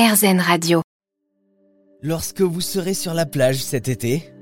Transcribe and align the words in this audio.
RZN 0.00 0.40
Radio. 0.40 0.80
Lorsque 2.00 2.40
vous 2.40 2.62
serez 2.62 2.94
sur 2.94 3.12
la 3.12 3.26
plage 3.26 3.62
cet 3.62 3.86
été, 3.86 4.32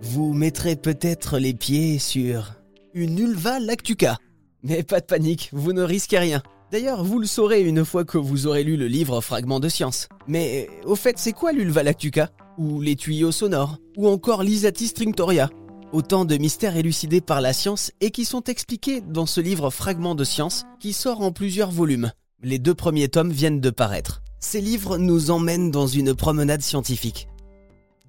vous 0.00 0.32
mettrez 0.32 0.76
peut-être 0.76 1.40
les 1.40 1.54
pieds 1.54 1.98
sur 1.98 2.54
une 2.94 3.18
Ulva 3.18 3.58
lactuca. 3.58 4.18
Mais 4.62 4.84
pas 4.84 5.00
de 5.00 5.06
panique, 5.06 5.50
vous 5.52 5.72
ne 5.72 5.82
risquez 5.82 6.20
rien. 6.20 6.40
D'ailleurs, 6.70 7.02
vous 7.02 7.18
le 7.18 7.26
saurez 7.26 7.62
une 7.62 7.84
fois 7.84 8.04
que 8.04 8.16
vous 8.16 8.46
aurez 8.46 8.62
lu 8.62 8.76
le 8.76 8.86
livre 8.86 9.20
Fragments 9.20 9.58
de 9.58 9.68
science. 9.68 10.08
Mais 10.28 10.68
au 10.84 10.94
fait, 10.94 11.18
c'est 11.18 11.32
quoi 11.32 11.50
l'Ulva 11.50 11.82
lactuca? 11.82 12.30
Ou 12.56 12.80
les 12.80 12.94
tuyaux 12.94 13.32
sonores? 13.32 13.78
Ou 13.96 14.06
encore 14.06 14.44
l'Isatis 14.44 14.86
stringtoria? 14.86 15.50
Autant 15.90 16.26
de 16.26 16.36
mystères 16.36 16.76
élucidés 16.76 17.22
par 17.22 17.40
la 17.40 17.52
science 17.52 17.90
et 18.00 18.12
qui 18.12 18.24
sont 18.24 18.44
expliqués 18.44 19.00
dans 19.00 19.26
ce 19.26 19.40
livre 19.40 19.70
Fragments 19.70 20.14
de 20.14 20.22
science 20.22 20.64
qui 20.78 20.92
sort 20.92 21.22
en 21.22 21.32
plusieurs 21.32 21.72
volumes. 21.72 22.12
Les 22.40 22.60
deux 22.60 22.74
premiers 22.74 23.08
tomes 23.08 23.32
viennent 23.32 23.60
de 23.60 23.70
paraître. 23.70 24.22
Ces 24.40 24.60
livres 24.60 24.98
nous 24.98 25.32
emmènent 25.32 25.72
dans 25.72 25.88
une 25.88 26.14
promenade 26.14 26.60
scientifique, 26.60 27.26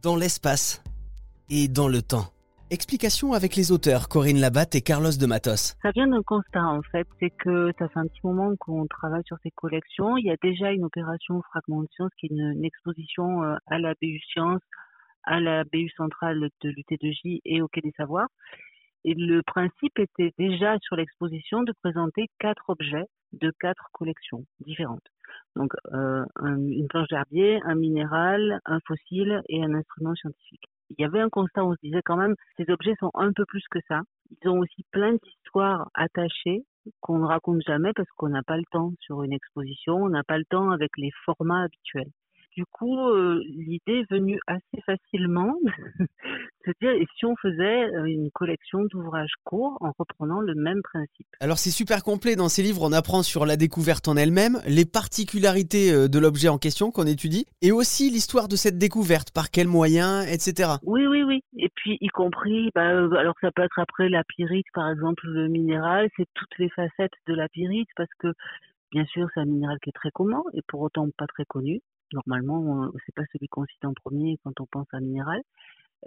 dans 0.03 0.16
l'espace 0.16 0.84
et 1.49 1.67
dans 1.67 1.88
le 1.88 2.03
temps. 2.03 2.30
Explication 2.70 3.34
avec 3.34 3.55
les 3.55 3.72
auteurs 3.72 4.08
Corinne 4.09 4.39
Labatte 4.39 4.76
et 4.76 4.81
Carlos 4.81 5.17
de 5.20 5.26
Matos. 5.26 5.76
Ça 5.81 5.89
vient 5.89 6.05
d'un 6.05 6.22
constat 6.22 6.63
en 6.63 6.84
fait, 6.84 7.08
c'est 7.20 7.31
que 7.31 7.72
ça 7.80 7.89
fait 7.89 7.98
un 7.98 8.05
petit 8.05 8.20
moment 8.23 8.55
qu'on 8.59 8.86
travaille 8.86 9.23
sur 9.26 9.38
ces 9.41 9.50
collections. 9.50 10.17
Il 10.17 10.26
y 10.26 10.30
a 10.30 10.36
déjà 10.44 10.72
une 10.72 10.84
opération 10.84 11.41
Fragment 11.50 11.81
de 11.81 11.88
Science 11.95 12.12
qui 12.20 12.27
est 12.27 12.30
une, 12.30 12.64
exposition 12.64 13.44
euh, 13.44 13.55
à 13.66 13.80
la 13.80 13.95
BU 14.00 14.20
Science, 14.31 14.61
à 15.23 15.39
la 15.39 15.64
BU 15.64 15.89
centrale 15.98 16.48
de 16.61 16.70
l'UT2J 16.70 17.41
et 17.44 17.61
au 17.64 17.67
Quai 17.67 17.81
des 17.81 17.94
Savoirs. 17.98 18.30
Et 19.03 19.16
le 19.16 19.41
principe 19.41 19.98
était 19.98 20.31
déjà 20.38 20.77
sur 20.84 20.95
l'exposition 20.95 21.64
de 21.64 21.73
présenter 21.81 22.27
quatre 22.38 22.70
objets 22.70 23.05
de 23.34 23.52
quatre 23.59 23.89
collections 23.94 24.45
différentes. 24.59 25.02
Donc 25.55 25.73
euh, 25.94 26.26
une 26.41 26.88
planche 26.88 27.08
d'herbier, 27.09 27.59
un 27.66 27.76
minéral, 27.76 28.59
un 28.66 28.80
fossile 28.88 29.41
et 29.49 29.63
un 29.63 29.73
instrument 29.73 30.16
scientifique. 30.16 30.63
Il 30.89 31.02
y 31.02 31.05
avait 31.05 31.19
un 31.19 31.30
constat, 31.30 31.64
on 31.64 31.73
se 31.73 31.80
disait 31.83 32.02
quand 32.03 32.17
même, 32.17 32.36
ces 32.58 32.69
objets 32.72 32.95
sont 33.00 33.11
un 33.14 33.31
peu 33.33 33.45
plus 33.45 33.64
que 33.70 33.80
ça. 33.88 34.02
Ils 34.31 34.50
ont 34.50 34.59
aussi 34.59 34.83
plein 34.92 35.14
d'histoires 35.14 35.89
attachées 35.94 36.64
qu'on 37.02 37.20
ne 37.20 37.25
raconte 37.25 37.61
jamais 37.66 37.94
parce 37.94 38.09
qu'on 38.17 38.30
n'a 38.30 38.44
pas 38.44 38.58
le 38.58 38.64
temps 38.72 38.94
sur 39.00 39.23
une 39.23 39.33
exposition, 39.33 39.95
on 39.95 40.09
n'a 40.09 40.23
pas 40.23 40.38
le 40.38 40.45
temps 40.45 40.72
avec 40.72 40.92
les 40.97 41.11
formats 41.25 41.64
habituels. 41.64 42.09
Du 42.59 42.65
coup, 42.65 42.99
euh, 42.99 43.41
l'idée 43.47 44.02
est 44.02 44.11
venue 44.11 44.38
assez 44.45 44.81
facilement 44.85 45.55
se 46.65 46.71
dire 46.81 46.89
et 46.91 47.07
si 47.17 47.25
on 47.25 47.33
faisait 47.38 47.85
euh, 47.95 48.03
une 48.03 48.29
collection 48.31 48.83
d'ouvrages 48.91 49.31
courts 49.45 49.77
en 49.79 49.93
reprenant 49.97 50.41
le 50.41 50.55
même 50.55 50.81
principe? 50.81 51.25
Alors 51.39 51.57
c'est 51.57 51.69
super 51.69 52.03
complet 52.03 52.35
dans 52.35 52.49
ces 52.49 52.61
livres, 52.61 52.81
on 52.83 52.91
apprend 52.91 53.23
sur 53.23 53.45
la 53.45 53.55
découverte 53.55 54.09
en 54.09 54.17
elle-même, 54.17 54.59
les 54.67 54.83
particularités 54.83 55.93
euh, 55.93 56.09
de 56.09 56.19
l'objet 56.19 56.49
en 56.49 56.57
question 56.57 56.91
qu'on 56.91 57.05
étudie 57.05 57.45
et 57.61 57.71
aussi 57.71 58.09
l'histoire 58.09 58.49
de 58.49 58.57
cette 58.57 58.77
découverte, 58.77 59.31
par 59.31 59.52
quels 59.52 59.69
moyens, 59.69 60.27
etc. 60.27 60.71
Oui, 60.83 61.07
oui, 61.07 61.23
oui. 61.23 61.41
Et 61.57 61.69
puis 61.73 61.97
y 62.02 62.09
compris, 62.09 62.71
bah, 62.75 62.89
alors 62.89 63.35
ça 63.39 63.52
peut 63.55 63.63
être 63.63 63.80
après 63.80 64.09
la 64.09 64.25
pyrite 64.25 64.67
par 64.73 64.89
exemple, 64.89 65.25
le 65.27 65.47
minéral, 65.47 66.09
c'est 66.17 66.27
toutes 66.33 66.57
les 66.57 66.69
facettes 66.71 67.15
de 67.25 67.33
la 67.35 67.47
pyrite 67.47 67.87
parce 67.95 68.13
que 68.19 68.33
Bien 68.91 69.05
sûr, 69.05 69.27
c'est 69.33 69.39
un 69.39 69.45
minéral 69.45 69.77
qui 69.83 69.89
est 69.89 69.93
très 69.93 70.09
commun 70.09 70.41
et 70.53 70.61
pour 70.67 70.81
autant 70.81 71.07
pas 71.15 71.27
très 71.27 71.45
connu. 71.45 71.81
Normalement, 72.13 72.89
c'est 73.05 73.15
pas 73.15 73.23
celui 73.33 73.47
qu'on 73.47 73.65
cite 73.65 73.85
en 73.85 73.93
premier 73.93 74.38
quand 74.43 74.59
on 74.61 74.65
pense 74.65 74.88
à 74.93 74.99
minéral. 74.99 75.41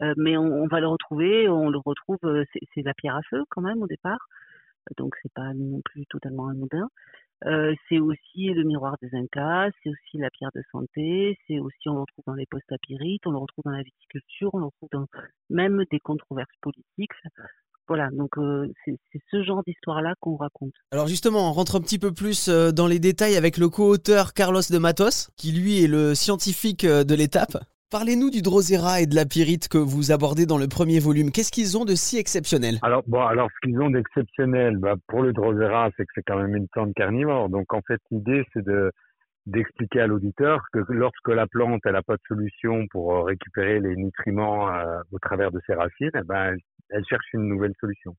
Euh, 0.00 0.14
mais 0.16 0.36
on, 0.36 0.66
va 0.68 0.80
le 0.80 0.88
retrouver, 0.88 1.48
on 1.48 1.68
le 1.68 1.78
retrouve, 1.78 2.18
euh, 2.24 2.44
c'est 2.74 2.82
la 2.82 2.94
pierre 2.94 3.16
à 3.16 3.22
feu 3.28 3.44
quand 3.50 3.60
même 3.60 3.82
au 3.82 3.86
départ, 3.86 4.26
donc 4.96 5.14
c'est 5.22 5.32
pas 5.34 5.52
non 5.54 5.82
plus 5.84 6.06
totalement 6.06 6.48
anodin. 6.48 6.88
Euh, 7.44 7.74
c'est 7.88 7.98
aussi 7.98 8.54
le 8.54 8.62
miroir 8.62 8.96
des 9.02 9.14
Incas, 9.14 9.70
c'est 9.82 9.90
aussi 9.90 10.18
la 10.18 10.30
pierre 10.30 10.50
de 10.54 10.62
santé, 10.70 11.36
c'est 11.46 11.58
aussi 11.58 11.88
on 11.88 11.94
le 11.94 12.00
retrouve 12.00 12.24
dans 12.26 12.34
les 12.34 12.46
pyrite, 12.82 13.26
on 13.26 13.32
le 13.32 13.38
retrouve 13.38 13.64
dans 13.64 13.72
la 13.72 13.82
viticulture, 13.82 14.50
on 14.54 14.58
le 14.58 14.66
retrouve 14.66 14.88
dans 14.92 15.06
même 15.50 15.84
des 15.90 15.98
controverses 15.98 16.56
politiques. 16.62 17.12
Voilà, 17.88 18.08
donc 18.12 18.38
euh, 18.38 18.66
c'est 18.84 19.20
ce 19.30 19.42
genre 19.42 19.62
d'histoire-là 19.66 20.14
qu'on 20.20 20.36
raconte. 20.36 20.72
Alors 20.92 21.08
justement, 21.08 21.50
on 21.50 21.52
rentre 21.52 21.76
un 21.76 21.80
petit 21.80 21.98
peu 21.98 22.12
plus 22.12 22.48
euh, 22.48 22.70
dans 22.70 22.86
les 22.86 22.98
détails 22.98 23.36
avec 23.36 23.56
le 23.58 23.68
co-auteur 23.68 24.34
Carlos 24.34 24.62
de 24.70 24.78
Matos, 24.78 25.30
qui 25.36 25.52
lui 25.52 25.82
est 25.82 25.88
le 25.88 26.14
scientifique 26.14 26.84
euh, 26.84 27.04
de 27.04 27.14
l'étape. 27.14 27.58
Parlez-nous 27.90 28.30
du 28.30 28.40
Drosera 28.40 29.02
et 29.02 29.06
de 29.06 29.14
la 29.14 29.26
pyrite 29.26 29.68
que 29.68 29.76
vous 29.76 30.12
abordez 30.12 30.46
dans 30.46 30.56
le 30.56 30.66
premier 30.66 30.98
volume. 30.98 31.30
Qu'est-ce 31.30 31.52
qu'ils 31.52 31.76
ont 31.76 31.84
de 31.84 31.94
si 31.94 32.16
exceptionnel? 32.16 32.78
Alors 32.80 33.02
bon, 33.06 33.20
alors 33.20 33.48
ce 33.50 33.68
qu'ils 33.68 33.78
ont 33.82 33.90
d'exceptionnel, 33.90 34.78
bah, 34.78 34.94
pour 35.08 35.20
le 35.20 35.34
Drosera, 35.34 35.90
c'est 35.96 36.04
que 36.04 36.12
c'est 36.14 36.22
quand 36.26 36.38
même 36.38 36.56
une 36.56 36.68
plante 36.68 36.94
carnivore. 36.94 37.50
Donc 37.50 37.74
en 37.74 37.82
fait, 37.86 38.00
l'idée 38.10 38.44
c'est 38.54 38.64
de 38.64 38.90
d'expliquer 39.46 40.00
à 40.00 40.06
l'auditeur 40.06 40.60
que 40.72 40.80
lorsque 40.88 41.28
la 41.28 41.46
plante 41.46 41.80
elle 41.84 41.92
n'a 41.92 42.02
pas 42.02 42.16
de 42.16 42.22
solution 42.28 42.86
pour 42.90 43.26
récupérer 43.26 43.80
les 43.80 43.96
nutriments 43.96 44.68
au 45.10 45.18
travers 45.18 45.50
de 45.50 45.60
ses 45.66 45.74
racines, 45.74 46.10
eh 46.14 46.24
ben, 46.24 46.56
elle 46.90 47.04
cherche 47.06 47.26
une 47.34 47.48
nouvelle 47.48 47.74
solution. 47.80 48.14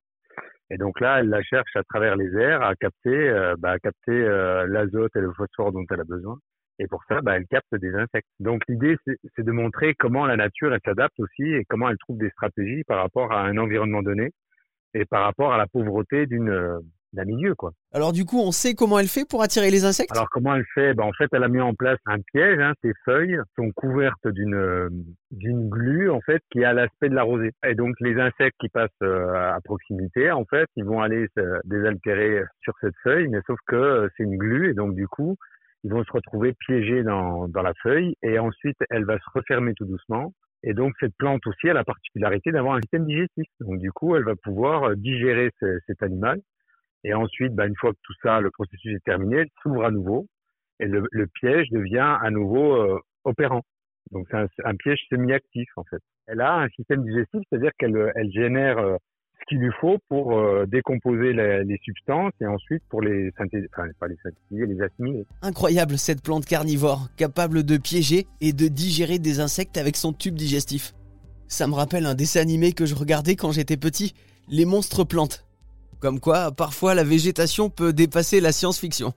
Et 0.70 0.76
donc 0.76 1.00
là, 1.00 1.20
elle 1.20 1.28
la 1.28 1.42
cherche 1.42 1.76
à 1.76 1.82
travers 1.84 2.16
les 2.16 2.34
airs 2.36 2.62
à 2.62 2.74
capter, 2.74 3.28
euh, 3.28 3.54
bah, 3.58 3.72
à 3.72 3.78
capter 3.78 4.12
euh, 4.12 4.66
l'azote 4.66 5.14
et 5.14 5.20
le 5.20 5.32
phosphore 5.32 5.72
dont 5.72 5.84
elle 5.90 6.00
a 6.00 6.04
besoin. 6.04 6.38
Et 6.78 6.88
pour 6.88 7.04
ça, 7.08 7.20
bah, 7.20 7.36
elle 7.36 7.46
capte 7.46 7.74
des 7.74 7.94
insectes. 7.94 8.28
Donc 8.40 8.62
l'idée, 8.68 8.96
c'est 9.36 9.44
de 9.44 9.52
montrer 9.52 9.94
comment 9.94 10.26
la 10.26 10.36
nature 10.36 10.74
elle 10.74 10.80
s'adapte 10.84 11.18
aussi 11.20 11.44
et 11.44 11.64
comment 11.68 11.88
elle 11.88 11.98
trouve 11.98 12.18
des 12.18 12.30
stratégies 12.30 12.82
par 12.84 12.98
rapport 12.98 13.30
à 13.32 13.42
un 13.42 13.56
environnement 13.58 14.02
donné 14.02 14.32
et 14.94 15.04
par 15.04 15.22
rapport 15.22 15.52
à 15.52 15.58
la 15.58 15.66
pauvreté 15.66 16.26
d'une 16.26 16.80
euh, 17.18 17.54
quoi. 17.54 17.72
Alors 17.92 18.12
du 18.12 18.24
coup, 18.24 18.40
on 18.40 18.52
sait 18.52 18.74
comment 18.74 18.98
elle 18.98 19.08
fait 19.08 19.28
pour 19.28 19.42
attirer 19.42 19.70
les 19.70 19.84
insectes? 19.84 20.12
Alors 20.12 20.28
comment 20.30 20.54
elle 20.54 20.64
fait? 20.74 20.94
Ben, 20.94 21.04
En 21.04 21.12
fait, 21.12 21.28
elle 21.32 21.44
a 21.44 21.48
mis 21.48 21.60
en 21.60 21.74
place 21.74 21.98
un 22.06 22.18
piège. 22.32 22.58
Hein. 22.58 22.72
Ses 22.82 22.92
feuilles 23.04 23.38
sont 23.56 23.70
couvertes 23.72 24.26
d'une 24.28 25.04
d'une 25.30 25.68
glu, 25.68 26.10
en 26.10 26.20
fait, 26.20 26.42
qui 26.50 26.64
a 26.64 26.72
l'aspect 26.72 27.08
de 27.08 27.14
la 27.14 27.22
rosée. 27.22 27.50
Et 27.66 27.74
donc 27.74 27.94
les 28.00 28.18
insectes 28.20 28.56
qui 28.60 28.68
passent 28.68 28.90
euh, 29.02 29.34
à 29.34 29.58
proximité, 29.64 30.30
en 30.30 30.44
fait, 30.44 30.68
ils 30.76 30.84
vont 30.84 31.00
aller 31.00 31.26
se 31.36 31.60
désaltérer 31.64 32.44
sur 32.62 32.74
cette 32.80 32.94
feuille, 33.02 33.28
mais 33.28 33.40
sauf 33.46 33.58
que 33.66 33.76
euh, 33.76 34.08
c'est 34.16 34.24
une 34.24 34.36
glu, 34.36 34.70
et 34.70 34.74
donc 34.74 34.94
du 34.94 35.08
coup, 35.08 35.36
ils 35.82 35.90
vont 35.90 36.04
se 36.04 36.12
retrouver 36.12 36.54
piégés 36.66 37.02
dans, 37.02 37.48
dans 37.48 37.62
la 37.62 37.74
feuille, 37.82 38.14
et 38.22 38.38
ensuite, 38.38 38.76
elle 38.90 39.04
va 39.04 39.18
se 39.18 39.24
refermer 39.34 39.74
tout 39.74 39.84
doucement. 39.84 40.32
Et 40.66 40.72
donc 40.72 40.94
cette 40.98 41.14
plante 41.18 41.46
aussi 41.46 41.68
a 41.68 41.74
la 41.74 41.84
particularité 41.84 42.50
d'avoir 42.50 42.76
un 42.76 42.80
système 42.80 43.04
digestif. 43.04 43.46
Donc 43.60 43.78
du 43.80 43.92
coup, 43.92 44.16
elle 44.16 44.24
va 44.24 44.34
pouvoir 44.34 44.84
euh, 44.84 44.94
digérer 44.94 45.50
cet 45.60 46.02
animal 46.02 46.40
et 47.04 47.14
ensuite, 47.14 47.54
bah, 47.54 47.66
une 47.66 47.76
fois 47.76 47.92
que 47.92 47.98
tout 48.02 48.14
ça, 48.22 48.40
le 48.40 48.50
processus 48.50 48.96
est 48.96 49.04
terminé, 49.04 49.36
elle 49.36 49.48
s'ouvre 49.62 49.84
à 49.84 49.90
nouveau 49.90 50.26
et 50.80 50.86
le, 50.86 51.26
piège 51.40 51.68
devient 51.70 52.16
à 52.20 52.30
nouveau 52.30 52.74
euh, 52.74 52.98
opérant. 53.24 53.62
Donc 54.10 54.26
c'est 54.30 54.64
un, 54.64 54.74
piège 54.76 55.00
semi-actif 55.08 55.68
en 55.76 55.84
fait. 55.84 56.00
Elle 56.26 56.40
a 56.40 56.54
un 56.56 56.68
système 56.70 57.04
digestif, 57.04 57.40
c'est-à-dire 57.48 57.70
qu'elle 57.78 58.12
elle 58.14 58.32
génère 58.32 58.78
euh, 58.78 58.96
ce 59.40 59.44
qu'il 59.48 59.58
lui 59.58 59.72
faut 59.80 59.98
pour 60.08 60.38
euh, 60.38 60.66
décomposer 60.66 61.32
les, 61.32 61.78
substances 61.82 62.32
et 62.40 62.46
ensuite 62.46 62.82
pour 62.88 63.02
les 63.02 63.30
synthétiser, 63.38 63.68
enfin 63.72 63.88
pas 63.98 64.08
les 64.08 64.16
synthétiser, 64.22 64.66
les 64.66 64.82
assimiler. 64.82 65.24
Incroyable 65.42 65.96
cette 65.96 66.22
plante 66.22 66.44
carnivore, 66.44 67.08
capable 67.16 67.62
de 67.62 67.76
piéger 67.76 68.26
et 68.40 68.52
de 68.52 68.68
digérer 68.68 69.18
des 69.18 69.40
insectes 69.40 69.76
avec 69.76 69.96
son 69.96 70.12
tube 70.12 70.34
digestif. 70.34 70.92
Ça 71.46 71.66
me 71.66 71.74
rappelle 71.74 72.06
un 72.06 72.14
dessin 72.14 72.40
animé 72.40 72.72
que 72.72 72.86
je 72.86 72.94
regardais 72.94 73.36
quand 73.36 73.52
j'étais 73.52 73.76
petit, 73.76 74.14
Les 74.48 74.66
monstres 74.66 75.04
plantes. 75.04 75.43
Comme 76.00 76.20
quoi, 76.20 76.52
parfois 76.52 76.94
la 76.94 77.04
végétation 77.04 77.70
peut 77.70 77.92
dépasser 77.92 78.40
la 78.40 78.52
science-fiction. 78.52 79.14